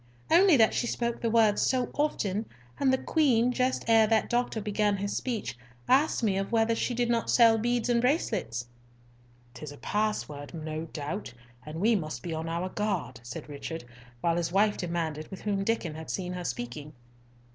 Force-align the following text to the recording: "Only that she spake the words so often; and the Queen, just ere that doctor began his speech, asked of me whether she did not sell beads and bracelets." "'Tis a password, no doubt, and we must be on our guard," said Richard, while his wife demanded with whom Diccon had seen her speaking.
"Only 0.31 0.57
that 0.57 0.73
she 0.73 0.87
spake 0.87 1.21
the 1.21 1.29
words 1.29 1.61
so 1.61 1.91
often; 1.93 2.47
and 2.79 2.91
the 2.91 2.97
Queen, 2.97 3.51
just 3.51 3.85
ere 3.87 4.07
that 4.07 4.31
doctor 4.31 4.59
began 4.59 4.97
his 4.97 5.15
speech, 5.15 5.55
asked 5.87 6.23
of 6.23 6.25
me 6.25 6.39
whether 6.41 6.73
she 6.73 6.95
did 6.95 7.07
not 7.07 7.29
sell 7.29 7.59
beads 7.59 7.87
and 7.87 8.01
bracelets." 8.01 8.65
"'Tis 9.53 9.71
a 9.71 9.77
password, 9.77 10.55
no 10.55 10.85
doubt, 10.85 11.31
and 11.67 11.79
we 11.79 11.95
must 11.95 12.23
be 12.23 12.33
on 12.33 12.49
our 12.49 12.69
guard," 12.69 13.19
said 13.21 13.47
Richard, 13.47 13.83
while 14.21 14.37
his 14.37 14.51
wife 14.51 14.75
demanded 14.75 15.27
with 15.29 15.41
whom 15.43 15.63
Diccon 15.63 15.93
had 15.93 16.09
seen 16.09 16.33
her 16.33 16.45
speaking. 16.45 16.93